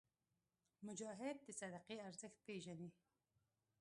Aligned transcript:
مجاهد 0.87 1.37
د 1.47 1.47
صدقې 1.61 1.97
ارزښت 2.07 2.39
پېژني. 2.45 2.89